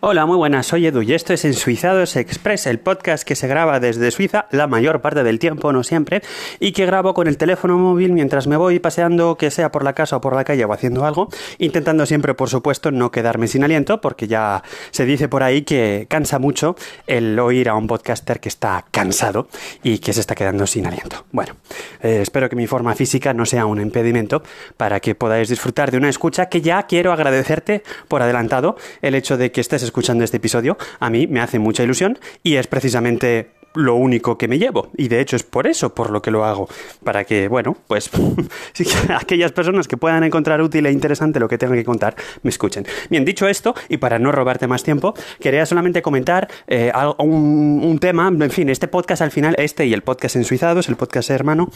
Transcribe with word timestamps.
Hola, 0.00 0.26
muy 0.26 0.36
buenas, 0.36 0.68
soy 0.68 0.86
Edu 0.86 1.02
y 1.02 1.12
esto 1.12 1.32
es 1.32 1.44
En 1.44 1.54
Suizados 1.54 2.14
Express, 2.14 2.68
el 2.68 2.78
podcast 2.78 3.24
que 3.26 3.34
se 3.34 3.48
graba 3.48 3.80
desde 3.80 4.12
Suiza 4.12 4.46
la 4.52 4.68
mayor 4.68 5.00
parte 5.00 5.24
del 5.24 5.40
tiempo, 5.40 5.72
no 5.72 5.82
siempre, 5.82 6.22
y 6.60 6.70
que 6.70 6.86
grabo 6.86 7.14
con 7.14 7.26
el 7.26 7.36
teléfono 7.36 7.76
móvil 7.78 8.12
mientras 8.12 8.46
me 8.46 8.56
voy 8.56 8.78
paseando, 8.78 9.34
que 9.36 9.50
sea 9.50 9.72
por 9.72 9.82
la 9.82 9.94
casa 9.94 10.18
o 10.18 10.20
por 10.20 10.36
la 10.36 10.44
calle 10.44 10.64
o 10.64 10.72
haciendo 10.72 11.04
algo, 11.04 11.30
intentando 11.58 12.06
siempre, 12.06 12.34
por 12.34 12.48
supuesto, 12.48 12.92
no 12.92 13.10
quedarme 13.10 13.48
sin 13.48 13.64
aliento, 13.64 14.00
porque 14.00 14.28
ya 14.28 14.62
se 14.92 15.04
dice 15.04 15.26
por 15.26 15.42
ahí 15.42 15.62
que 15.62 16.06
cansa 16.08 16.38
mucho 16.38 16.76
el 17.08 17.36
oír 17.36 17.68
a 17.68 17.74
un 17.74 17.88
podcaster 17.88 18.38
que 18.38 18.50
está 18.50 18.84
cansado 18.92 19.48
y 19.82 19.98
que 19.98 20.12
se 20.12 20.20
está 20.20 20.36
quedando 20.36 20.68
sin 20.68 20.86
aliento. 20.86 21.24
Bueno, 21.32 21.56
eh, 22.04 22.20
espero 22.22 22.48
que 22.48 22.54
mi 22.54 22.68
forma 22.68 22.94
física 22.94 23.34
no 23.34 23.44
sea 23.44 23.66
un 23.66 23.80
impedimento 23.80 24.44
para 24.76 25.00
que 25.00 25.16
podáis 25.16 25.48
disfrutar 25.48 25.90
de 25.90 25.96
una 25.96 26.08
escucha 26.08 26.48
que 26.48 26.60
ya 26.60 26.84
quiero 26.84 27.12
agradecerte 27.12 27.82
por 28.06 28.22
adelantado 28.22 28.76
el 29.02 29.16
hecho 29.16 29.36
de 29.36 29.50
que 29.50 29.60
estés 29.60 29.87
escuchando 29.88 30.24
este 30.24 30.36
episodio, 30.36 30.76
a 31.00 31.10
mí 31.10 31.26
me 31.26 31.40
hace 31.40 31.58
mucha 31.58 31.82
ilusión 31.82 32.18
y 32.42 32.56
es 32.56 32.66
precisamente 32.66 33.57
lo 33.74 33.94
único 33.94 34.38
que 34.38 34.48
me 34.48 34.58
llevo. 34.58 34.90
Y 34.96 35.08
de 35.08 35.20
hecho 35.20 35.36
es 35.36 35.42
por 35.42 35.66
eso 35.66 35.94
por 35.94 36.10
lo 36.10 36.22
que 36.22 36.30
lo 36.30 36.44
hago. 36.44 36.68
Para 37.04 37.24
que, 37.24 37.48
bueno, 37.48 37.76
pues 37.86 38.10
aquellas 39.16 39.52
personas 39.52 39.88
que 39.88 39.96
puedan 39.96 40.24
encontrar 40.24 40.60
útil 40.60 40.86
e 40.86 40.92
interesante 40.92 41.40
lo 41.40 41.48
que 41.48 41.58
tengo 41.58 41.74
que 41.74 41.84
contar, 41.84 42.16
me 42.42 42.50
escuchen. 42.50 42.86
Bien, 43.10 43.24
dicho 43.24 43.48
esto, 43.48 43.74
y 43.88 43.98
para 43.98 44.18
no 44.18 44.32
robarte 44.32 44.66
más 44.66 44.82
tiempo, 44.82 45.14
quería 45.40 45.66
solamente 45.66 46.02
comentar 46.02 46.48
eh, 46.66 46.92
un, 47.18 47.98
tema. 48.00 48.28
En 48.28 48.50
fin, 48.50 48.68
este 48.68 48.88
podcast 48.88 49.22
al 49.22 49.30
final, 49.30 49.54
este 49.58 49.86
y 49.86 49.92
el 49.92 50.02
podcast 50.02 50.36
en 50.36 50.44
Suizados, 50.44 50.88
el 50.88 50.96
podcast 50.96 51.30
hermano, 51.30 51.70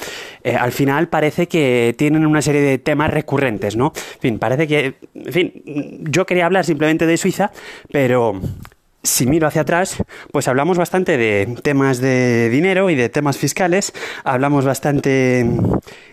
eh, 0.45 0.55
al 0.55 0.73
final 0.73 1.09
parece 1.09 1.49
que 1.49 1.95
tienen 1.99 2.27
una 2.27 2.43
serie 2.43 2.61
de 2.61 2.79
temas 2.79 3.11
recurrentes, 3.11 3.77
¿no? 3.77 3.93
En 4.15 4.21
fin, 4.21 4.39
parece 4.39 4.67
que. 4.69 4.95
En 5.15 5.33
fin, 5.33 5.53
yo 6.11 6.27
quería 6.27 6.47
hablar 6.47 6.65
simplemente 6.65 7.07
de 7.07 7.17
Suiza, 7.17 7.51
pero 7.91 8.41
si 9.03 9.27
miro 9.27 9.47
hacia 9.47 9.63
atrás, 9.63 9.97
pues 10.31 10.47
hablamos 10.49 10.79
bastante 10.79 11.17
de 11.17 11.57
temas 11.63 11.99
de 11.99 12.49
dinero 12.51 12.89
y 12.91 12.95
de 12.95 13.09
temas 13.09 13.37
fiscales, 13.37 13.93
hablamos 14.25 14.65
bastante 14.65 15.45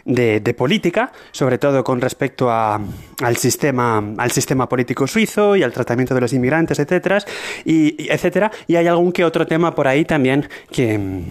de, 0.06 0.54
política, 0.58 1.12
sobre 1.32 1.58
todo 1.60 1.84
con 1.84 2.02
respecto 2.02 2.50
a, 2.50 2.82
al, 3.22 3.38
sistema, 3.38 4.04
al 4.18 4.32
sistema 4.32 4.68
político 4.68 5.06
suizo 5.06 5.56
y 5.56 5.64
al 5.64 5.72
tratamiento 5.72 6.16
de 6.16 6.22
los 6.22 6.34
inmigrantes, 6.34 6.80
etcétera, 6.80 7.20
y, 7.64 8.12
etcétera, 8.12 8.52
y 8.68 8.76
hay 8.76 8.88
algún 8.88 9.12
que 9.12 9.24
otro 9.24 9.46
tema 9.46 9.76
por 9.76 9.88
ahí 9.88 10.06
también 10.06 10.50
que, 10.72 11.22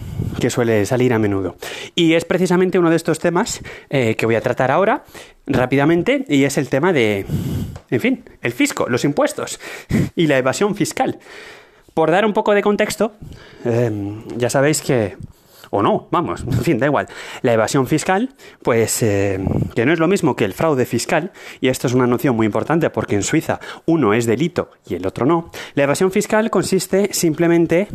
que 0.40 0.50
suele 0.50 0.86
salir 0.86 1.12
a 1.12 1.18
menudo. 1.18 1.56
Y 1.94 2.14
es 2.14 2.24
precisamente 2.24 2.78
uno 2.78 2.90
de 2.90 2.96
estos 2.96 3.18
temas 3.18 3.60
eh, 3.90 4.14
que 4.14 4.26
voy 4.26 4.36
a 4.36 4.40
tratar 4.40 4.70
ahora 4.70 5.04
rápidamente 5.46 6.24
y 6.28 6.44
es 6.44 6.58
el 6.58 6.68
tema 6.68 6.92
de, 6.92 7.26
en 7.90 8.00
fin, 8.00 8.24
el 8.42 8.52
fisco, 8.52 8.86
los 8.88 9.04
impuestos 9.04 9.58
y 10.14 10.26
la 10.26 10.38
evasión 10.38 10.74
fiscal. 10.74 11.18
Por 11.98 12.12
dar 12.12 12.24
un 12.24 12.32
poco 12.32 12.54
de 12.54 12.62
contexto, 12.62 13.10
em, 13.64 14.22
ya 14.36 14.48
sabéis 14.48 14.82
que 14.82 15.16
o 15.70 15.82
no, 15.82 16.06
vamos, 16.12 16.44
en 16.46 16.62
fin, 16.62 16.78
da 16.78 16.86
igual. 16.86 17.08
La 17.42 17.52
evasión 17.52 17.88
fiscal, 17.88 18.36
pues 18.62 19.02
em, 19.02 19.44
que 19.74 19.84
no 19.84 19.92
es 19.92 19.98
lo 19.98 20.06
mismo 20.06 20.36
que 20.36 20.44
el 20.44 20.54
fraude 20.54 20.86
fiscal, 20.86 21.32
y 21.60 21.66
esto 21.66 21.88
es 21.88 21.94
una 21.94 22.06
noción 22.06 22.36
muy 22.36 22.46
importante 22.46 22.88
porque 22.90 23.16
en 23.16 23.24
Suiza 23.24 23.58
uno 23.86 24.14
es 24.14 24.26
delito 24.26 24.70
y 24.86 24.94
el 24.94 25.08
otro 25.08 25.26
no. 25.26 25.50
La 25.74 25.82
evasión 25.82 26.12
fiscal 26.12 26.50
consiste 26.50 27.12
simplemente 27.12 27.88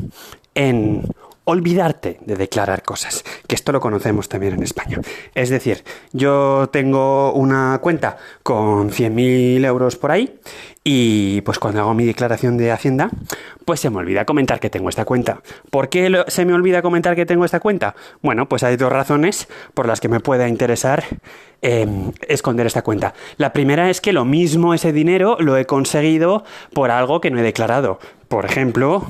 en 0.53 1.03
olvidarte 1.45 2.19
de 2.21 2.35
declarar 2.35 2.83
cosas, 2.83 3.23
que 3.47 3.55
esto 3.55 3.71
lo 3.71 3.81
conocemos 3.81 4.29
también 4.29 4.53
en 4.53 4.63
España. 4.63 4.99
Es 5.35 5.49
decir, 5.49 5.83
yo 6.11 6.69
tengo 6.71 7.33
una 7.33 7.79
cuenta 7.81 8.17
con 8.43 8.91
100.000 8.91 9.65
euros 9.65 9.97
por 9.97 10.11
ahí 10.11 10.39
y 10.83 11.41
pues 11.41 11.59
cuando 11.59 11.81
hago 11.81 11.93
mi 11.93 12.05
declaración 12.05 12.57
de 12.57 12.71
Hacienda, 12.71 13.09
pues 13.65 13.79
se 13.79 13.89
me 13.89 13.97
olvida 13.97 14.25
comentar 14.25 14.59
que 14.59 14.69
tengo 14.69 14.89
esta 14.89 15.05
cuenta. 15.05 15.41
¿Por 15.69 15.89
qué 15.89 16.23
se 16.27 16.45
me 16.45 16.53
olvida 16.53 16.81
comentar 16.81 17.15
que 17.15 17.25
tengo 17.25 17.45
esta 17.45 17.59
cuenta? 17.59 17.95
Bueno, 18.21 18.47
pues 18.47 18.63
hay 18.63 18.75
dos 18.75 18.91
razones 18.91 19.47
por 19.73 19.87
las 19.87 19.99
que 19.99 20.09
me 20.09 20.19
pueda 20.19 20.47
interesar 20.47 21.03
em, 21.61 22.11
esconder 22.27 22.67
esta 22.67 22.81
cuenta. 22.81 23.13
La 23.37 23.53
primera 23.53 23.89
es 23.89 24.01
que 24.01 24.13
lo 24.13 24.25
mismo 24.25 24.73
ese 24.73 24.91
dinero 24.91 25.37
lo 25.39 25.57
he 25.57 25.65
conseguido 25.65 26.43
por 26.73 26.91
algo 26.91 27.21
que 27.21 27.31
no 27.31 27.39
he 27.39 27.43
declarado. 27.43 27.99
Por 28.27 28.45
ejemplo, 28.45 29.07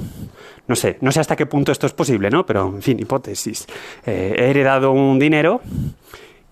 no 0.68 0.75
sé, 0.75 0.97
no 1.01 1.12
sé 1.12 1.19
hasta 1.19 1.35
qué 1.35 1.46
punto 1.46 1.72
esto 1.72 1.88
es 1.88 1.94
posible, 1.94 2.29
¿no? 2.29 2.46
Pero, 2.46 2.68
en 2.68 2.81
fin, 2.81 3.00
hipótesis. 3.00 3.68
Eh, 4.06 4.35
he 4.38 4.50
heredado 4.50 4.91
un 4.91 5.19
dinero 5.19 5.62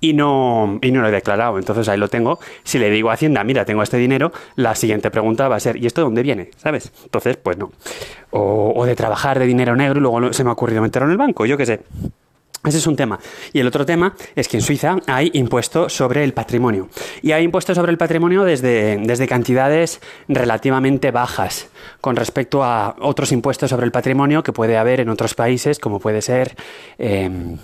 y 0.02 0.14
no, 0.14 0.80
y 0.82 0.92
no 0.92 1.02
lo 1.02 1.08
he 1.08 1.12
declarado. 1.12 1.58
Entonces 1.58 1.88
ahí 1.88 1.98
lo 1.98 2.10
tengo. 2.10 2.40
Si 2.64 2.80
le 2.80 2.90
digo 2.90 3.10
a 3.10 3.14
Hacienda, 3.14 3.44
mira, 3.44 3.64
tengo 3.64 3.84
este 3.84 3.98
dinero, 3.98 4.34
la 4.56 4.76
siguiente 4.76 5.12
pregunta 5.12 5.48
va 5.48 5.56
a 5.56 5.60
ser, 5.60 5.78
¿y 5.78 5.86
esto 5.86 6.02
de 6.02 6.06
dónde 6.06 6.24
viene? 6.24 6.50
¿Sabes? 6.58 6.92
Entonces, 7.04 7.38
pues 7.38 7.58
no. 7.58 7.72
O, 8.32 8.74
o 8.76 8.86
de 8.86 8.96
trabajar 8.96 9.40
de 9.40 9.46
dinero 9.46 9.76
negro 9.76 10.00
y 10.00 10.02
luego 10.02 10.34
se 10.34 10.44
me 10.44 10.50
ha 10.50 10.54
ocurrido 10.54 10.82
meterlo 10.82 11.08
en 11.08 11.12
el 11.14 11.18
banco, 11.18 11.46
yo 11.46 11.56
qué 11.56 11.66
sé. 11.66 11.82
Ese 12.64 12.78
es 12.78 12.86
un 12.86 12.96
tema. 12.96 13.20
Y 13.54 13.60
el 13.60 13.68
otro 13.68 13.86
tema 13.88 14.14
es 14.36 14.48
que 14.48 14.58
en 14.58 14.62
Suiza 14.62 14.98
hay 15.08 15.32
impuesto 15.34 15.90
sobre 15.90 16.24
el 16.24 16.34
patrimonio. 16.34 16.90
Y 17.24 17.32
hay 17.32 17.44
impuesto 17.44 17.74
sobre 17.74 17.92
el 17.92 17.98
patrimonio 17.98 18.44
desde, 18.44 18.98
desde 18.98 19.28
cantidades 19.28 20.00
relativamente 20.28 21.10
bajas 21.10 21.70
con 22.02 22.16
respecto 22.16 22.64
a 22.64 22.96
otros 23.00 23.32
impuestos 23.32 23.72
sobre 23.72 23.86
el 23.88 23.92
patrimonio 23.92 24.44
que 24.44 24.54
puede 24.54 24.78
haber 24.78 25.00
en 25.00 25.10
otros 25.10 25.34
países, 25.34 25.80
como 25.80 26.00
puede 26.00 26.22
ser 26.22 26.56
em, 27.00 27.58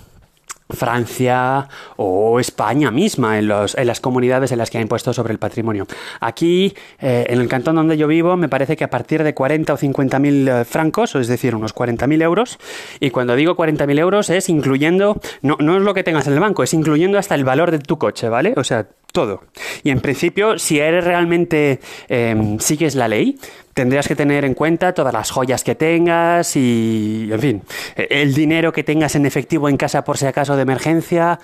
Francia 0.70 1.68
o 1.96 2.40
España 2.40 2.92
misma 2.92 3.40
en, 3.40 3.48
los, 3.48 3.76
en, 3.76 3.88
las 3.88 4.00
comunidades 4.00 4.52
en 4.52 4.58
las 4.58 4.70
que 4.70 4.78
ha 4.78 4.82
impuesto 4.82 5.14
sobre 5.14 5.34
el 5.34 5.40
patrimonio. 5.40 5.88
Aquí, 6.20 6.74
eh, 7.00 7.26
en 7.30 7.40
el 7.40 7.48
cantón 7.48 7.76
donde 7.76 7.98
yo 7.98 8.08
vivo, 8.08 8.36
me 8.38 8.50
parece 8.50 8.76
que 8.76 8.84
a 8.84 8.90
partir 8.90 9.24
de 9.24 9.34
40 9.34 9.74
o 9.74 9.78
50 9.78 10.20
mil 10.20 10.48
eh, 10.48 10.66
francos, 10.66 11.16
es 11.16 11.28
decir, 11.28 11.56
unos 11.56 11.74
40 11.74 12.08
mil 12.08 12.22
euros, 12.22 12.60
y 13.00 13.10
cuando 13.12 13.36
digo 13.36 13.56
40 13.56 13.88
mil 13.88 14.00
euros 14.00 14.30
es 14.30 14.50
incluyendo, 14.50 15.20
no, 15.42 15.58
no 15.60 15.78
es 15.78 15.84
lo 15.84 15.94
que 15.94 16.04
tengas 16.04 16.28
en 16.28 16.34
el 16.34 16.40
banco, 16.40 16.64
es 16.64 16.74
incluyendo 16.74 17.18
hasta 17.18 17.36
el 17.36 17.44
valor 17.44 17.72
de 17.72 17.80
tu 17.80 17.98
coche, 17.98 18.30
¿vale? 18.30 18.54
O 18.58 18.64
sea, 18.64 18.88
todo. 19.18 19.42
Y 19.82 19.90
en 19.90 20.00
principio, 20.00 20.60
si 20.60 20.78
eres 20.78 21.04
realmente 21.04 21.80
em, 22.08 22.60
sigues 22.60 22.94
la 22.94 23.08
ley, 23.08 23.40
tendrías 23.74 24.08
que 24.08 24.16
tener 24.16 24.46
en 24.46 24.54
cuenta 24.54 24.94
todas 24.94 25.12
las 25.12 25.32
joyas 25.32 25.64
que 25.64 25.74
tengas 25.74 26.56
y, 26.56 27.28
en 27.32 27.40
fin, 27.40 27.62
el 27.96 28.36
dinero 28.36 28.72
que 28.72 28.84
tengas 28.84 29.16
en 29.16 29.26
efectivo 29.26 29.70
en 29.70 29.78
casa 29.78 30.04
por 30.04 30.20
si 30.20 30.28
acaso 30.28 30.56
de 30.56 30.62
emergencia 30.62 31.40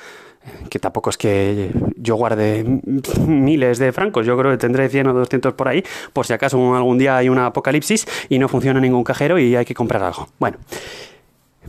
que 0.69 0.77
tampoco 0.77 1.09
es 1.09 1.17
que 1.17 1.71
yo 1.95 2.15
guarde 2.15 2.63
miles 3.25 3.79
de 3.79 3.91
francos, 3.91 4.25
yo 4.25 4.37
creo 4.37 4.51
que 4.51 4.57
tendré 4.57 4.89
100 4.89 5.07
o 5.07 5.13
200 5.13 5.53
por 5.53 5.67
ahí, 5.69 5.83
por 6.11 6.27
si 6.27 6.33
acaso 6.33 6.75
algún 6.75 6.99
día 6.99 7.17
hay 7.17 7.29
un 7.29 7.39
apocalipsis 7.39 8.05
y 8.29 8.37
no 8.37 8.49
funciona 8.49 8.79
ningún 8.79 9.03
cajero 9.03 9.39
y 9.39 9.55
hay 9.55 9.65
que 9.65 9.73
comprar 9.73 10.03
algo. 10.03 10.27
Bueno, 10.37 10.57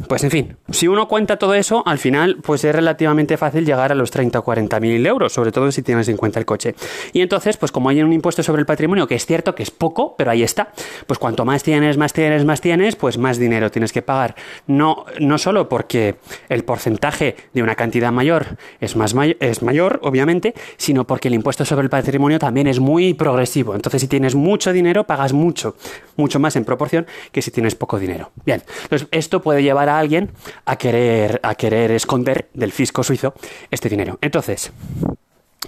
pues 0.09 0.25
en 0.25 0.31
fin, 0.31 0.56
si 0.71 0.88
uno 0.88 1.09
cuenta 1.09 1.37
todo 1.38 1.55
eso, 1.55 1.82
al 1.87 1.99
final 1.99 2.38
pues 2.43 2.65
es 2.65 2.75
relativamente 2.75 3.37
fácil 3.37 3.65
llegar 3.65 3.93
a 3.93 3.94
los 3.94 4.10
30 4.10 4.38
o 4.38 4.44
40 4.44 4.81
mil 4.81 5.06
euros, 5.06 5.32
sobre 5.32 5.53
todo 5.53 5.71
si 5.71 5.82
tienes 5.82 6.09
en 6.09 6.16
cuenta 6.16 6.38
el 6.38 6.47
coche. 6.47 6.75
Y 7.12 7.21
entonces, 7.21 7.56
pues 7.56 7.71
como 7.72 7.88
hay 7.88 8.03
un 8.03 8.12
impuesto 8.12 8.43
sobre 8.43 8.60
el 8.60 8.66
patrimonio, 8.66 9.06
que 9.06 9.15
es 9.15 9.27
cierto 9.27 9.55
que 9.55 9.62
es 9.62 9.71
poco, 9.71 10.16
pero 10.16 10.31
ahí 10.31 10.43
está, 10.43 10.72
pues 11.06 11.19
cuanto 11.19 11.44
más 11.44 11.62
tienes, 11.62 11.97
más 11.97 12.12
tienes, 12.12 12.44
más 12.44 12.60
tienes, 12.60 12.97
pues 12.97 13.19
más 13.19 13.38
dinero 13.38 13.71
tienes 13.71 13.93
que 13.93 14.03
pagar. 14.03 14.34
No, 14.66 15.06
no 15.21 15.38
solo 15.38 15.69
porque 15.69 16.16
el 16.49 16.65
porcentaje 16.65 17.37
de 17.53 17.62
una 17.62 17.75
cantidad 17.75 18.12
mayor 18.12 18.56
es, 18.81 18.97
más 18.97 19.15
es 19.41 19.62
mayor, 19.62 20.00
obviamente, 20.03 20.55
sino 20.76 21.06
porque 21.06 21.28
el 21.28 21.34
impuesto 21.34 21.65
sobre 21.65 21.84
el 21.84 21.91
patrimonio 21.91 22.38
también 22.38 22.66
es 22.66 22.81
muy 22.81 23.15
progresivo. 23.15 23.75
Entonces, 23.75 24.00
si 24.00 24.09
tienes 24.09 24.34
mucho 24.34 24.72
dinero, 24.72 25.05
pagas 25.05 25.32
mucho, 25.32 25.76
mucho 26.16 26.38
más 26.41 26.56
en 26.56 26.65
proporción 26.65 27.06
que 27.32 27.43
si 27.43 27.50
tienes 27.50 27.75
poco 27.75 27.99
dinero. 27.99 28.32
Bien, 28.44 28.62
entonces 28.82 29.09
esto 29.11 29.41
puede 29.41 29.62
llevar 29.62 29.83
a 29.88 29.98
alguien 29.98 30.30
a 30.64 30.76
querer, 30.76 31.40
a 31.42 31.54
querer 31.54 31.90
esconder 31.92 32.48
del 32.54 32.72
fisco 32.72 33.02
suizo 33.02 33.34
este 33.70 33.88
dinero. 33.88 34.18
Entonces, 34.20 34.72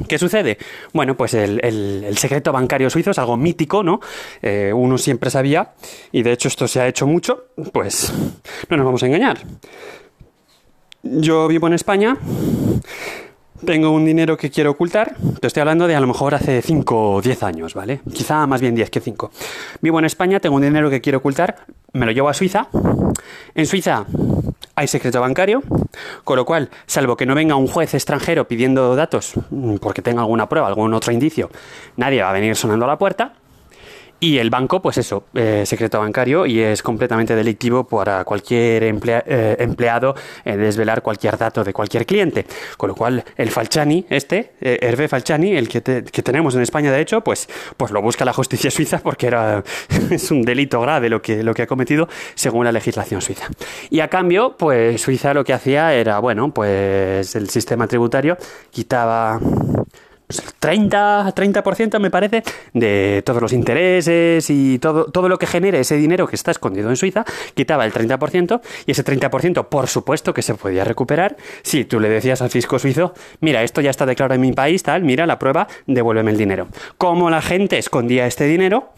¿Qué 0.08 0.18
sucede? 0.18 0.58
Bueno, 0.92 1.16
pues 1.16 1.32
el, 1.32 2.16
secreto 2.18 2.52
bancario 2.52 2.90
suizo 2.90 3.12
es 3.12 3.18
algo 3.18 3.36
mítico, 3.36 3.82
¿no? 3.82 4.00
Eh, 4.42 4.70
uno 4.74 4.98
siempre 4.98 5.30
sabía, 5.30 5.72
y 6.12 6.22
de 6.22 6.32
hecho 6.32 6.48
esto 6.48 6.68
se 6.68 6.80
ha 6.80 6.88
hecho 6.88 7.06
mucho, 7.06 7.46
pues 7.72 8.12
no 8.68 8.76
nos 8.76 8.84
vamos 8.84 9.02
a 9.02 9.06
engañar. 9.06 9.38
Yo 11.02 11.48
vivo 11.48 11.66
en 11.66 11.72
España, 11.72 12.18
tengo 13.64 13.90
un 13.90 14.04
dinero 14.04 14.36
que 14.36 14.50
quiero 14.50 14.72
ocultar, 14.72 15.16
te 15.40 15.46
estoy 15.46 15.60
hablando 15.60 15.86
de 15.86 15.96
a 15.96 16.00
lo 16.00 16.06
mejor 16.06 16.34
hace 16.34 16.62
5 16.62 17.12
o 17.14 17.22
10 17.22 17.42
años, 17.42 17.74
¿vale? 17.74 18.00
Quizá 18.12 18.46
más 18.46 18.60
bien 18.60 18.74
10 18.74 18.90
que 18.90 19.00
5. 19.00 19.30
Vivo 19.80 19.98
en 19.98 20.04
España, 20.04 20.40
tengo 20.40 20.56
un 20.56 20.62
dinero 20.62 20.90
que 20.90 21.00
quiero 21.00 21.18
ocultar, 21.18 21.56
me 21.92 22.06
lo 22.06 22.12
llevo 22.12 22.28
a 22.28 22.34
Suiza. 22.34 22.68
En 23.54 23.66
Suiza 23.66 24.06
hay 24.74 24.88
secreto 24.88 25.20
bancario, 25.20 25.62
con 26.24 26.36
lo 26.36 26.44
cual, 26.44 26.70
salvo 26.86 27.16
que 27.16 27.26
no 27.26 27.34
venga 27.34 27.56
un 27.56 27.66
juez 27.66 27.94
extranjero 27.94 28.46
pidiendo 28.46 28.94
datos 28.94 29.32
mm, 29.50 29.76
porque 29.76 30.02
tenga 30.02 30.20
alguna 30.20 30.48
prueba, 30.48 30.68
algún 30.68 30.92
otro 30.92 31.12
indicio, 31.12 31.50
nadie 31.96 32.22
va 32.22 32.30
a 32.30 32.32
venir 32.32 32.54
sonando 32.56 32.84
a 32.84 32.88
la 32.88 32.98
puerta. 32.98 33.32
Y 34.18 34.38
el 34.38 34.48
banco, 34.48 34.80
pues 34.80 34.96
eso, 34.98 35.24
eh, 35.34 35.64
secreto 35.66 36.00
bancario 36.00 36.46
y 36.46 36.60
es 36.60 36.82
completamente 36.82 37.36
delictivo 37.36 37.84
para 37.84 38.24
cualquier 38.24 38.84
eh, 38.84 39.56
empleado 39.58 40.14
eh, 40.44 40.56
desvelar 40.56 41.02
cualquier 41.02 41.36
dato 41.36 41.62
de 41.62 41.72
cualquier 41.74 42.06
cliente. 42.06 42.46
Con 42.78 42.88
lo 42.88 42.94
cual, 42.94 43.24
el 43.36 43.50
Falciani, 43.50 44.06
este, 44.08 44.52
Hervé 44.60 45.08
Falciani, 45.08 45.54
el 45.54 45.68
que, 45.68 45.82
que, 45.82 46.22
tenemos 46.22 46.54
en 46.54 46.62
España, 46.62 46.90
de 46.90 47.00
hecho, 47.00 47.20
pues, 47.20 47.46
pues 47.76 47.90
lo 47.92 48.00
busca 48.00 48.24
la 48.24 48.32
justicia 48.32 48.70
suiza 48.70 48.98
porque 48.98 49.26
era, 49.26 49.62
es 50.10 50.30
un 50.30 50.42
delito 50.42 50.80
grave 50.80 51.10
lo 51.10 51.20
que, 51.20 51.42
lo 51.42 51.52
que 51.52 51.62
ha 51.62 51.66
cometido 51.66 52.08
según 52.34 52.64
la 52.64 52.72
legislación 52.72 53.20
suiza. 53.20 53.48
Y 53.90 54.00
a 54.00 54.08
cambio, 54.08 54.56
pues 54.56 55.00
Suiza 55.00 55.34
lo 55.34 55.44
que 55.44 55.52
hacía 55.52 55.92
era, 55.94 56.18
bueno, 56.20 56.50
pues 56.52 57.36
el 57.36 57.50
sistema 57.50 57.86
tributario 57.86 58.36
quitaba 58.70 59.38
30, 60.58 61.32
30% 61.34 61.98
me 62.00 62.10
parece 62.10 62.42
de 62.72 63.22
todos 63.24 63.40
los 63.40 63.52
intereses 63.52 64.50
y 64.50 64.78
todo, 64.78 65.06
todo 65.06 65.28
lo 65.28 65.38
que 65.38 65.46
genere 65.46 65.80
ese 65.80 65.96
dinero 65.96 66.26
que 66.26 66.36
está 66.36 66.50
escondido 66.50 66.90
en 66.90 66.96
Suiza, 66.96 67.24
quitaba 67.54 67.84
el 67.84 67.92
30% 67.92 68.60
y 68.86 68.90
ese 68.90 69.04
30% 69.04 69.68
por 69.68 69.86
supuesto 69.86 70.34
que 70.34 70.42
se 70.42 70.54
podía 70.54 70.84
recuperar 70.84 71.36
si 71.62 71.84
tú 71.84 72.00
le 72.00 72.08
decías 72.08 72.42
al 72.42 72.50
fisco 72.50 72.78
suizo, 72.78 73.14
mira, 73.40 73.62
esto 73.62 73.80
ya 73.80 73.90
está 73.90 74.06
declarado 74.06 74.34
en 74.34 74.40
mi 74.40 74.52
país, 74.52 74.82
tal, 74.82 75.02
mira 75.02 75.26
la 75.26 75.38
prueba, 75.38 75.68
devuélveme 75.86 76.30
el 76.32 76.38
dinero. 76.38 76.68
Como 76.98 77.30
la 77.30 77.42
gente 77.42 77.78
escondía 77.78 78.26
este 78.26 78.44
dinero, 78.44 78.92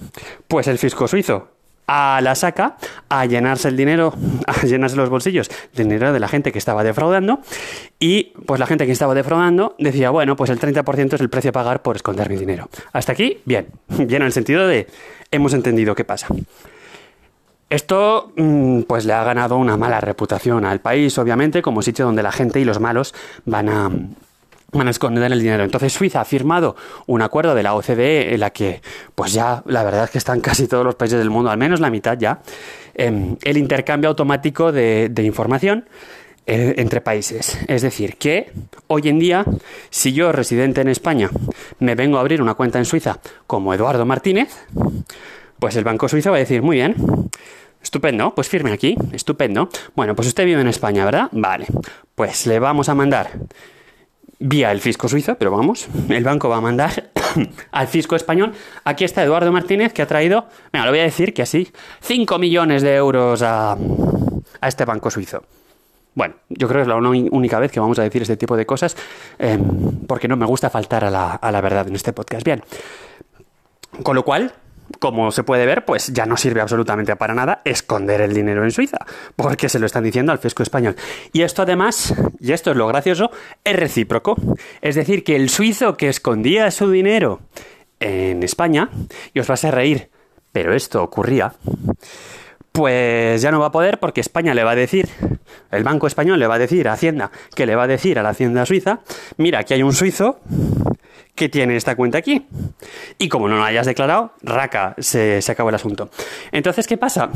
pues 0.49 0.69
el 0.69 0.79
fisco 0.79 1.09
suizo 1.09 1.58
a 1.89 2.21
la 2.23 2.35
saca 2.37 2.77
a 3.09 3.25
llenarse 3.27 3.67
el 3.69 3.77
dinero, 3.77 4.15
a 4.47 4.65
llenarse 4.65 4.95
los 4.95 5.09
bolsillos 5.09 5.51
de 5.75 5.83
dinero 5.83 6.13
de 6.13 6.21
la 6.21 6.29
gente 6.29 6.53
que 6.53 6.59
estaba 6.59 6.85
defraudando 6.85 7.41
y 7.99 8.35
pues 8.47 8.61
la 8.61 8.67
gente 8.67 8.87
que 8.87 8.93
estaba 8.93 9.15
defraudando 9.15 9.75
decía, 9.79 10.11
bueno, 10.11 10.37
pues 10.37 10.51
el 10.51 10.61
30% 10.61 11.15
es 11.15 11.21
el 11.21 11.31
precio 11.31 11.49
a 11.49 11.53
pagar 11.53 11.83
por 11.83 11.97
esconder 11.97 12.29
mi 12.29 12.37
dinero. 12.37 12.69
Hasta 12.93 13.13
aquí, 13.13 13.41
bien, 13.45 13.67
bien 13.89 14.23
en 14.23 14.27
el 14.27 14.33
sentido 14.33 14.69
de 14.69 14.87
hemos 15.31 15.55
entendido 15.55 15.95
qué 15.95 16.05
pasa. 16.05 16.29
Esto 17.71 18.33
mm, 18.37 18.83
pues 18.83 19.05
le 19.05 19.13
ha 19.13 19.25
ganado 19.25 19.57
una 19.57 19.77
mala 19.77 20.01
reputación 20.01 20.65
al 20.65 20.81
país, 20.81 21.19
obviamente, 21.19 21.61
como 21.61 21.83
sitio 21.83 22.05
donde 22.05 22.23
la 22.23 22.33
gente 22.33 22.61
y 22.61 22.65
los 22.65 22.81
malos 22.81 23.15
van 23.45 23.69
a 23.69 23.91
van 24.73 24.87
a 24.87 24.91
esconder 24.91 25.31
el 25.33 25.41
dinero. 25.41 25.65
Entonces 25.65 25.93
Suiza 25.93 26.21
ha 26.21 26.25
firmado 26.25 26.77
un 27.07 27.23
acuerdo 27.23 27.55
de 27.55 27.63
la 27.63 27.75
OCDE 27.75 28.35
en 28.35 28.41
la 28.41 28.51
que, 28.51 28.83
pues 29.15 29.33
ya, 29.33 29.63
la 29.67 29.83
verdad 29.83 30.05
es 30.05 30.11
que 30.11 30.19
están 30.19 30.41
casi 30.41 30.67
todos 30.67 30.85
los 30.85 30.95
países 30.95 31.19
del 31.19 31.31
mundo, 31.31 31.51
al 31.51 31.59
menos 31.59 31.81
la 31.81 31.91
mitad 31.91 32.19
ya, 32.19 32.41
em, 32.95 33.37
el 33.43 33.57
intercambio 33.57 34.11
automático 34.11 34.73
de, 34.73 35.11
información 35.23 35.87
eh, 36.47 36.75
entre 36.79 37.01
países. 37.01 37.59
Es 37.67 37.83
decir, 37.83 38.17
que 38.17 38.53
hoy 38.87 39.09
en 39.09 39.19
día, 39.19 39.45
si 39.91 40.13
yo, 40.13 40.33
residente 40.33 40.81
en 40.81 40.89
España, 40.89 41.31
me 41.79 41.95
vengo 41.95 42.19
a 42.19 42.21
abrir 42.21 42.43
una 42.43 42.55
cuenta 42.55 42.79
en 42.79 42.85
Suiza 42.85 43.19
como 43.47 43.73
Eduardo 43.75 44.05
Martínez, 44.05 44.49
pues 45.59 45.77
el 45.77 45.85
Banco 45.85 46.09
Suizo 46.09 46.31
va 46.31 46.37
a 46.37 46.41
decir, 46.41 46.63
muy 46.63 46.77
bien, 46.77 46.95
Estupendo, 47.81 48.35
pues 48.35 48.49
firme 48.49 48.73
aquí, 48.73 48.97
estupendo. 49.13 49.69
Bueno, 49.95 50.17
pues 50.17 50.27
usted 50.27 50.45
vive 50.45 50.61
en 50.61 50.67
España, 50.67 51.05
¿verdad? 51.05 51.29
Vale, 51.31 51.67
pues 52.17 52.45
le 52.47 52.59
vamos 52.59 52.89
a 52.89 52.95
mandar 52.97 53.31
vía 54.39 54.71
el 54.71 54.81
fisco 54.81 55.09
suizo, 55.09 55.37
pero 55.37 55.51
vamos, 55.51 55.89
el 56.09 56.25
banco 56.25 56.49
va 56.49 56.59
a 56.59 56.61
mandar 56.61 57.11
al 57.71 57.87
fisco 57.89 58.17
español. 58.17 58.53
Aquí 58.85 59.05
está 59.05 59.23
Eduardo 59.23 59.51
Martínez 59.53 59.93
que 59.93 60.03
ha 60.03 60.07
traído, 60.07 60.47
venga, 60.73 60.87
lo 60.87 60.93
voy 60.93 61.01
a 61.01 61.05
decir 61.05 61.35
que 61.35 61.43
así, 61.43 61.71
5 62.01 62.39
millones 62.39 62.83
de 62.83 62.95
euros 62.95 63.43
a, 63.43 63.73
a 63.73 64.69
este 64.69 64.85
banco 64.85 65.11
suizo. 65.11 65.43
Bueno, 66.15 66.35
yo 66.49 66.67
creo 66.67 66.81
que 66.81 66.83
es 66.83 66.89
la 66.89 66.97
única 66.97 67.61
vez 67.61 67.71
que 67.71 67.79
vamos 67.79 67.99
a 68.01 68.03
decir 68.03 68.23
este 68.23 68.37
tipo 68.37 68.57
de 68.57 68.67
cosas, 68.67 68.97
em, 69.39 70.07
porque 70.07 70.27
no 70.27 70.37
me 70.37 70.47
gusta 70.47 70.69
faltar 70.69 71.05
a 71.05 71.11
la, 71.11 71.31
a 71.31 71.53
la 71.53 71.61
verdad 71.61 71.87
en 71.87 71.95
este 71.95 72.13
podcast. 72.13 72.45
Bien, 72.45 72.63
con 74.03 74.17
lo 74.17 74.25
cual, 74.25 74.53
como 74.99 75.31
se 75.31 75.45
puede 75.45 75.67
ver, 75.67 75.85
pues 75.85 76.13
ya 76.13 76.27
no 76.27 76.37
sirve 76.37 76.61
absolutamente 76.61 77.17
para 77.17 77.35
nada 77.35 77.63
esconder 77.65 78.21
el 78.21 78.35
dinero 78.35 78.65
en 78.65 78.71
Suiza, 78.71 78.99
porque 79.37 79.69
se 79.69 79.79
lo 79.79 79.87
están 79.87 80.05
diciendo 80.05 80.33
al 80.33 80.39
fisco 80.39 80.63
español. 80.63 80.97
Y 81.33 81.43
esto 81.43 81.63
además, 81.63 82.15
y 82.41 82.53
esto 82.53 82.71
es 82.71 82.77
lo 82.77 82.87
gracioso, 82.87 83.31
es 83.65 83.77
recíproco. 83.77 84.37
Es 84.81 84.95
decir, 84.95 85.25
que 85.25 85.37
el 85.37 85.51
suizo 85.51 85.97
que 85.97 86.09
escondía 86.09 86.71
su 86.71 86.91
dinero 86.91 87.41
en 88.01 88.43
España, 88.43 88.91
y 89.35 89.41
os 89.41 89.47
vas 89.47 89.65
a 89.65 89.71
reír, 89.71 90.11
pero 90.53 90.75
esto 90.75 91.03
ocurría, 91.03 91.55
pues 92.73 93.43
ya 93.43 93.51
no 93.51 93.59
va 93.59 93.67
a 93.67 93.73
poder 93.73 93.99
porque 93.99 94.21
España 94.21 94.55
le 94.55 94.63
va 94.63 94.71
a 94.71 94.77
decir, 94.77 95.09
el 95.73 95.83
Banco 95.83 96.07
Español 96.07 96.39
le 96.39 96.47
va 96.47 96.55
a 96.55 96.59
decir 96.59 96.89
a 96.89 96.93
Hacienda, 96.93 97.33
que 97.55 97.67
le 97.67 97.75
va 97.75 97.85
a 97.85 97.87
decir 97.89 98.19
a 98.19 98.23
la 98.23 98.29
Hacienda 98.31 98.65
Suiza, 98.67 99.01
mira, 99.37 99.59
aquí 99.59 99.75
hay 99.75 99.83
un 99.83 99.93
suizo 99.93 100.39
que 101.39 101.49
tiene 101.49 101.77
esta 101.77 101.97
cuenta 101.97 102.19
aquí. 102.19 102.47
Y 103.17 103.29
como 103.29 103.49
no 103.49 103.57
lo 103.57 103.65
hayas 103.65 103.87
declarado, 103.87 104.33
raca, 104.43 104.95
se, 104.99 105.41
se 105.41 105.53
acabó 105.53 105.71
el 105.71 105.77
asunto. 105.77 106.11
Entonces, 106.53 106.87
¿qué 106.87 106.99
pasa? 106.99 107.31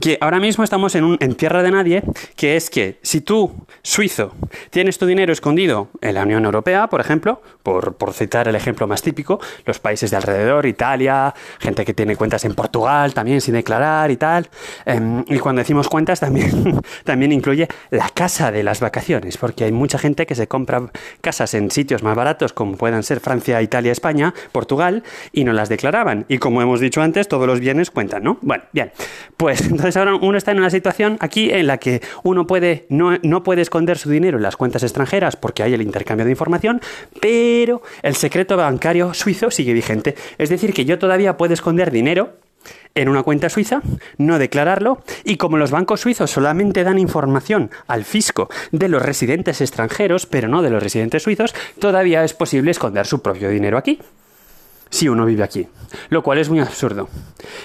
Que 0.00 0.18
ahora 0.20 0.38
mismo 0.38 0.62
estamos 0.62 0.94
en, 0.94 1.04
un, 1.04 1.16
en 1.20 1.34
tierra 1.34 1.62
de 1.62 1.70
nadie, 1.70 2.02
que 2.36 2.56
es 2.56 2.70
que 2.70 2.98
si 3.02 3.20
tú, 3.20 3.66
suizo, 3.82 4.34
tienes 4.70 4.98
tu 4.98 5.06
dinero 5.06 5.32
escondido 5.32 5.88
en 6.00 6.14
la 6.14 6.22
Unión 6.22 6.44
Europea, 6.44 6.86
por 6.88 7.00
ejemplo, 7.00 7.42
por, 7.62 7.94
por 7.94 8.12
citar 8.12 8.46
el 8.46 8.54
ejemplo 8.54 8.86
más 8.86 9.02
típico, 9.02 9.40
los 9.64 9.78
países 9.78 10.10
de 10.10 10.16
alrededor, 10.16 10.66
Italia, 10.66 11.34
gente 11.58 11.84
que 11.84 11.94
tiene 11.94 12.16
cuentas 12.16 12.44
en 12.44 12.54
Portugal 12.54 13.14
también 13.14 13.40
sin 13.40 13.54
declarar 13.54 14.10
y 14.10 14.16
tal. 14.16 14.48
Em, 14.84 15.24
y 15.26 15.38
cuando 15.38 15.60
decimos 15.60 15.88
cuentas 15.88 16.20
también, 16.20 16.80
también 17.04 17.32
incluye 17.32 17.68
la 17.90 18.10
casa 18.10 18.52
de 18.52 18.62
las 18.62 18.80
vacaciones, 18.80 19.38
porque 19.38 19.64
hay 19.64 19.72
mucha 19.72 19.98
gente 19.98 20.26
que 20.26 20.34
se 20.34 20.46
compra 20.46 20.90
casas 21.20 21.54
en 21.54 21.70
sitios 21.70 22.02
más 22.02 22.14
baratos 22.14 22.52
como 22.52 22.76
puedan 22.76 23.02
ser 23.02 23.13
Francia, 23.20 23.60
Italia, 23.62 23.92
España, 23.92 24.34
Portugal, 24.52 25.02
y 25.32 25.44
no 25.44 25.52
las 25.52 25.68
declaraban. 25.68 26.24
Y 26.28 26.38
como 26.38 26.62
hemos 26.62 26.80
dicho 26.80 27.02
antes, 27.02 27.28
todos 27.28 27.46
los 27.46 27.60
bienes 27.60 27.90
cuentan, 27.90 28.24
¿no? 28.24 28.38
Bueno, 28.42 28.64
bien. 28.72 28.92
Pues 29.36 29.60
entonces 29.70 29.96
ahora 29.96 30.14
uno 30.16 30.36
está 30.36 30.52
en 30.52 30.58
una 30.58 30.70
situación 30.70 31.16
aquí 31.20 31.50
en 31.50 31.66
la 31.66 31.78
que 31.78 32.00
uno 32.22 32.46
puede, 32.46 32.86
no, 32.88 33.18
no 33.22 33.42
puede 33.42 33.62
esconder 33.62 33.98
su 33.98 34.10
dinero 34.10 34.36
en 34.36 34.42
las 34.42 34.56
cuentas 34.56 34.82
extranjeras 34.82 35.36
porque 35.36 35.62
hay 35.62 35.74
el 35.74 35.82
intercambio 35.82 36.24
de 36.24 36.30
información, 36.30 36.80
pero 37.20 37.82
el 38.02 38.14
secreto 38.14 38.56
bancario 38.56 39.14
suizo 39.14 39.50
sigue 39.50 39.72
vigente. 39.72 40.14
Es 40.38 40.48
decir, 40.48 40.72
que 40.72 40.84
yo 40.84 40.98
todavía 40.98 41.36
puedo 41.36 41.54
esconder 41.54 41.90
dinero 41.90 42.43
en 42.94 43.08
una 43.08 43.22
cuenta 43.22 43.48
suiza, 43.48 43.82
no 44.18 44.38
declararlo, 44.38 45.02
y 45.24 45.36
como 45.36 45.56
los 45.56 45.70
bancos 45.70 46.00
suizos 46.00 46.30
solamente 46.30 46.84
dan 46.84 46.98
información 46.98 47.70
al 47.86 48.04
fisco 48.04 48.48
de 48.72 48.88
los 48.88 49.02
residentes 49.02 49.60
extranjeros, 49.60 50.26
pero 50.26 50.48
no 50.48 50.62
de 50.62 50.70
los 50.70 50.82
residentes 50.82 51.22
suizos, 51.22 51.54
todavía 51.78 52.24
es 52.24 52.34
posible 52.34 52.70
esconder 52.70 53.06
su 53.06 53.20
propio 53.22 53.48
dinero 53.48 53.78
aquí 53.78 53.98
si 54.94 55.08
uno 55.08 55.26
vive 55.26 55.42
aquí, 55.42 55.66
lo 56.10 56.22
cual 56.22 56.38
es 56.38 56.48
muy 56.48 56.60
absurdo. 56.60 57.08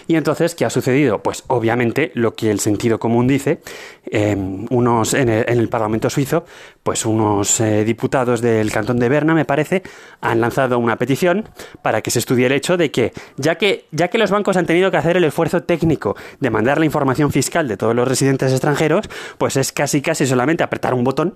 Y 0.08 0.16
entonces, 0.16 0.56
¿qué 0.56 0.66
ha 0.66 0.72
sucedido? 0.72 1.22
Pues 1.22 1.44
obviamente 1.46 2.12
lo 2.16 2.34
que 2.34 2.50
el 2.50 2.60
sentido 2.60 3.00
común 3.00 3.28
dice, 3.28 3.62
em, 4.06 4.66
unos 4.72 5.14
en 5.14 5.30
el, 5.30 5.70
Parlamento 5.70 6.10
suizo, 6.10 6.46
pues 6.90 7.06
unos 7.06 7.60
eh, 7.60 7.84
diputados 7.84 8.42
del 8.42 8.72
cantón 8.72 8.98
de 8.98 9.10
Berna, 9.10 9.36
me 9.36 9.46
parece, 9.46 9.84
han 10.22 10.42
lanzado 10.42 10.80
una 10.80 10.96
petición 10.96 11.48
para 11.84 12.02
que 12.02 12.10
se 12.10 12.18
estudie 12.18 12.48
el 12.48 12.52
hecho 12.52 12.78
de 12.78 12.90
que 12.90 13.14
ya 13.38 13.60
que 13.60 13.86
ya 13.92 14.08
que 14.08 14.18
los 14.18 14.32
bancos 14.32 14.58
han 14.58 14.66
tenido 14.66 14.90
que 14.90 14.98
hacer 14.98 15.16
el 15.16 15.24
esfuerzo 15.24 15.62
técnico 15.62 16.16
de 16.40 16.50
mandar 16.50 16.80
la 16.80 16.86
información 16.86 17.32
fiscal 17.32 17.68
de 17.68 17.78
todos 17.78 17.96
los 17.96 18.08
residentes 18.08 18.52
extranjeros, 18.52 19.08
pues 19.38 19.56
es 19.56 19.72
casi 19.72 20.02
casi 20.02 20.26
solamente 20.26 20.64
apretar 20.64 20.96
un 20.96 21.04
botón 21.04 21.36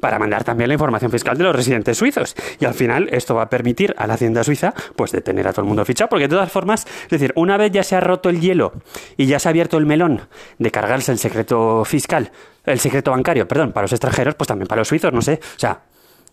para 0.00 0.18
mandar 0.18 0.42
también 0.42 0.68
la 0.68 0.74
información 0.74 1.10
fiscal 1.10 1.36
de 1.36 1.44
los 1.44 1.54
residentes 1.54 1.98
suizos. 1.98 2.34
Y 2.58 2.64
al 2.64 2.72
final 2.72 3.10
esto 3.12 3.34
va 3.34 3.42
a 3.42 3.50
permitir 3.50 3.94
a 3.98 4.06
la 4.06 4.14
Hacienda 4.14 4.42
suiza 4.42 4.72
pues 4.96 5.12
de 5.12 5.20
tener 5.20 5.46
a 5.46 5.52
todo 5.52 5.64
el 5.64 5.68
mundo 5.68 5.84
fichado, 5.84 6.08
porque 6.08 6.28
de 6.28 6.34
todas 6.34 6.50
formas, 6.50 6.86
es 6.86 7.10
decir, 7.10 7.34
una 7.36 7.58
vez 7.58 7.72
ya 7.72 7.82
se 7.82 7.94
ha 7.94 8.00
roto 8.00 8.30
el 8.30 8.40
hielo 8.40 8.72
y 9.18 9.26
ya 9.26 9.38
se 9.38 9.48
ha 9.48 9.50
abierto 9.50 9.76
el 9.76 9.84
melón 9.84 10.22
de 10.58 10.70
cargarse 10.70 11.12
el 11.12 11.18
secreto 11.18 11.84
fiscal, 11.84 12.32
el 12.66 12.80
secreto 12.80 13.10
bancario, 13.10 13.46
perdón, 13.46 13.72
para 13.72 13.84
los 13.84 13.92
extranjeros, 13.92 14.34
pues 14.34 14.48
también 14.48 14.66
para 14.66 14.80
los 14.80 14.88
suizos, 14.88 15.12
no 15.12 15.22
sé, 15.22 15.40
o 15.56 15.58
sea, 15.58 15.82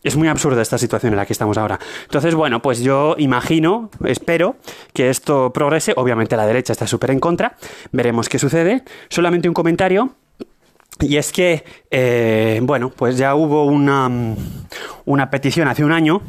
es 0.04 0.16
muy 0.16 0.28
absurda 0.28 0.62
esta 0.62 0.78
situación 0.78 1.14
en 1.14 1.18
la 1.18 1.26
que 1.26 1.34
estamos 1.34 1.58
ahora. 1.58 1.80
Entonces, 2.04 2.34
bueno, 2.34 2.62
pues 2.62 2.80
yo 2.82 3.16
imagino, 3.20 3.92
espero 4.04 4.56
que 4.94 5.10
esto 5.10 5.54
progrese. 5.54 5.94
Obviamente 5.96 6.36
la 6.36 6.48
derecha 6.48 6.74
está 6.74 6.88
súper 6.88 7.12
en 7.12 7.20
contra. 7.20 7.56
Veremos 7.92 8.28
qué 8.28 8.40
sucede. 8.40 8.84
Solamente 9.10 9.48
un 9.48 9.54
comentario. 9.54 10.16
Y 11.00 11.18
es 11.18 11.32
que, 11.32 11.64
eh, 11.90 12.60
bueno, 12.64 12.92
pues 12.96 13.18
ya 13.18 13.34
hubo 13.36 13.66
una, 13.66 14.10
una 15.12 15.30
petición 15.30 15.68
hace 15.68 15.84
un 15.84 15.92
año 15.92 16.22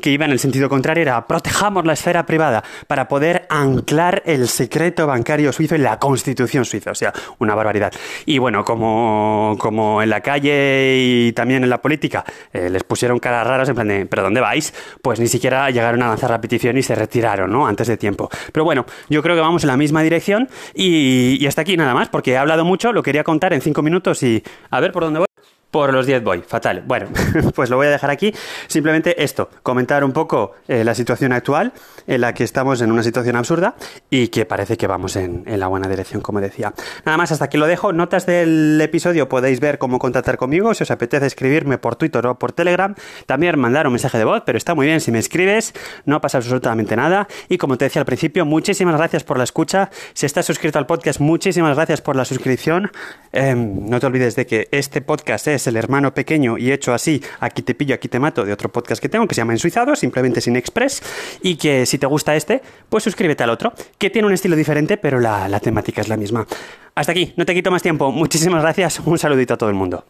que 0.00 0.10
iba 0.10 0.24
en 0.24 0.30
el 0.30 0.38
sentido 0.38 0.68
contrario, 0.68 1.02
era 1.02 1.26
protejamos 1.26 1.84
la 1.84 1.92
esfera 1.94 2.24
privada 2.24 2.62
para 2.86 3.08
poder 3.08 3.46
anclar 3.50 4.22
el 4.26 4.48
secreto 4.48 5.06
bancario 5.06 5.52
suizo 5.52 5.74
en 5.74 5.82
la 5.82 5.98
constitución 5.98 6.64
suiza, 6.64 6.92
o 6.92 6.94
sea, 6.94 7.12
una 7.38 7.54
barbaridad. 7.54 7.92
Y 8.26 8.38
bueno, 8.38 8.64
como, 8.64 9.56
como 9.58 10.02
en 10.02 10.10
la 10.10 10.20
calle 10.20 10.96
y 10.98 11.32
también 11.32 11.64
en 11.64 11.70
la 11.70 11.82
política 11.82 12.24
eh, 12.52 12.70
les 12.70 12.84
pusieron 12.84 13.18
caras 13.18 13.46
raras 13.46 13.68
en 13.68 13.74
plan 13.74 13.88
de, 13.88 14.06
¿pero 14.06 14.22
dónde 14.22 14.40
vais? 14.40 14.72
Pues 15.02 15.20
ni 15.20 15.28
siquiera 15.28 15.70
llegaron 15.70 16.02
a 16.02 16.08
lanzar 16.08 16.30
la 16.30 16.40
petición 16.40 16.76
y 16.78 16.82
se 16.82 16.94
retiraron, 16.94 17.50
¿no? 17.50 17.66
Antes 17.66 17.88
de 17.88 17.96
tiempo. 17.96 18.28
Pero 18.52 18.64
bueno, 18.64 18.86
yo 19.08 19.22
creo 19.22 19.34
que 19.34 19.42
vamos 19.42 19.64
en 19.64 19.68
la 19.68 19.76
misma 19.76 20.02
dirección 20.02 20.48
y, 20.74 21.36
y 21.40 21.46
hasta 21.46 21.62
aquí 21.62 21.76
nada 21.76 21.94
más, 21.94 22.08
porque 22.08 22.32
he 22.32 22.38
hablado 22.38 22.64
mucho, 22.64 22.92
lo 22.92 23.02
quería 23.02 23.24
contar 23.24 23.52
en 23.52 23.60
cinco 23.60 23.82
minutos 23.82 24.22
y 24.22 24.42
a 24.70 24.80
ver 24.80 24.92
por 24.92 25.04
dónde 25.04 25.18
voy. 25.20 25.27
Por 25.70 25.92
los 25.92 26.06
10 26.06 26.24
voy, 26.24 26.40
fatal. 26.40 26.82
Bueno, 26.86 27.08
pues 27.54 27.68
lo 27.68 27.76
voy 27.76 27.88
a 27.88 27.90
dejar 27.90 28.08
aquí. 28.08 28.32
Simplemente 28.68 29.22
esto, 29.22 29.50
comentar 29.62 30.02
un 30.02 30.12
poco 30.12 30.52
eh, 30.66 30.82
la 30.82 30.94
situación 30.94 31.32
actual 31.32 31.74
en 32.06 32.22
la 32.22 32.32
que 32.32 32.42
estamos 32.42 32.80
en 32.80 32.90
una 32.90 33.02
situación 33.02 33.36
absurda 33.36 33.74
y 34.08 34.28
que 34.28 34.46
parece 34.46 34.78
que 34.78 34.86
vamos 34.86 35.16
en, 35.16 35.44
la 35.46 35.66
buena 35.66 35.86
dirección, 35.86 36.22
como 36.22 36.40
decía. 36.40 36.72
Nada 37.04 37.18
más, 37.18 37.32
hasta 37.32 37.44
aquí 37.44 37.58
lo 37.58 37.66
dejo. 37.66 37.92
Notas 37.92 38.24
del 38.24 38.80
episodio 38.80 39.28
podéis 39.28 39.60
ver 39.60 39.76
cómo 39.76 39.98
contactar 39.98 40.38
conmigo. 40.38 40.72
Si 40.72 40.84
os 40.84 40.90
apetece 40.90 41.26
escribirme 41.26 41.76
por 41.76 41.96
Twitter 41.96 42.26
o 42.26 42.38
por 42.38 42.52
Telegram, 42.52 42.94
también 43.26 43.58
mandar 43.58 43.86
un 43.86 43.92
mensaje 43.92 44.16
de 44.16 44.24
voz, 44.24 44.44
pero 44.46 44.56
está 44.56 44.74
muy 44.74 44.86
bien 44.86 45.02
si 45.02 45.12
me 45.12 45.18
escribes, 45.18 45.74
no 46.06 46.22
pasa 46.22 46.38
absolutamente 46.38 46.96
nada. 46.96 47.28
Y 47.50 47.58
como 47.58 47.76
te 47.76 47.84
decía 47.84 48.00
al 48.00 48.06
principio, 48.06 48.46
muchísimas 48.46 48.96
gracias 48.96 49.22
por 49.22 49.36
la 49.36 49.44
escucha. 49.44 49.90
Si 50.14 50.24
estás 50.24 50.46
suscrito 50.46 50.78
al 50.78 50.86
podcast, 50.86 51.20
muchísimas 51.20 51.76
gracias 51.76 52.00
por 52.00 52.16
la 52.16 52.24
suscripción. 52.24 52.90
Em, 53.32 53.86
no 53.86 54.00
te 54.00 54.06
olvides 54.06 54.34
de 54.34 54.46
que 54.46 54.68
este 54.70 55.02
podcast 55.02 55.46
es 55.48 55.57
es 55.58 55.66
el 55.66 55.76
hermano 55.76 56.14
pequeño 56.14 56.58
y 56.58 56.72
hecho 56.72 56.94
así, 56.94 57.22
aquí 57.40 57.62
te 57.62 57.74
pillo, 57.74 57.94
aquí 57.94 58.08
te 58.08 58.18
mato, 58.18 58.44
de 58.44 58.52
otro 58.52 58.70
podcast 58.70 59.00
que 59.02 59.08
tengo 59.08 59.28
que 59.28 59.34
se 59.34 59.42
llama 59.42 59.52
Ensuizado, 59.52 59.94
simplemente 59.94 60.40
sin 60.40 60.56
express, 60.56 61.02
y 61.42 61.56
que 61.56 61.84
si 61.86 61.98
te 61.98 62.06
gusta 62.06 62.34
este, 62.34 62.62
pues 62.88 63.04
suscríbete 63.04 63.44
al 63.44 63.50
otro, 63.50 63.72
que 63.98 64.10
tiene 64.10 64.26
un 64.26 64.34
estilo 64.34 64.56
diferente, 64.56 64.96
pero 64.96 65.20
la, 65.20 65.48
la 65.48 65.60
temática 65.60 66.00
es 66.00 66.08
la 66.08 66.16
misma. 66.16 66.46
Hasta 66.94 67.12
aquí, 67.12 67.32
no 67.36 67.44
te 67.44 67.54
quito 67.54 67.70
más 67.70 67.82
tiempo. 67.82 68.10
Muchísimas 68.10 68.62
gracias, 68.62 69.00
un 69.04 69.18
saludito 69.18 69.54
a 69.54 69.56
todo 69.56 69.68
el 69.68 69.76
mundo. 69.76 70.04